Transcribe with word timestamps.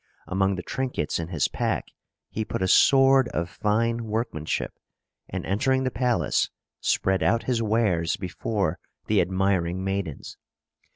Among 0.25 0.55
the 0.55 0.63
trinkets 0.63 1.19
in 1.19 1.27
his 1.27 1.47
pack, 1.47 1.89
he 2.31 2.43
put 2.43 2.63
a 2.63 2.67
sword 2.67 3.27
of 3.35 3.51
fine 3.51 4.05
workmanship, 4.05 4.73
and, 5.29 5.45
entering 5.45 5.83
the 5.83 5.91
palace, 5.91 6.49
spread 6.79 7.21
out 7.21 7.43
his 7.43 7.61
wares 7.61 8.15
before 8.17 8.79
the 9.05 9.21
admiring 9.21 9.83
maidens. 9.83 10.37